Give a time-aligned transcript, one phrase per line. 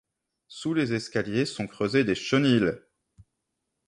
[0.47, 2.81] Sous les escaliers sont creusés des chenils.